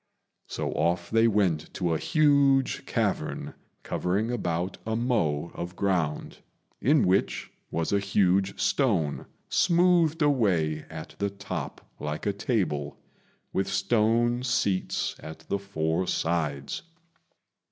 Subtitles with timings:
[0.47, 3.53] So off they went to a huge cavern,
[3.83, 6.39] covering about a mow of ground,
[6.81, 12.97] in which was a huge stone, smoothed away at the top like a table,
[13.53, 16.81] with stone seats at the four sides.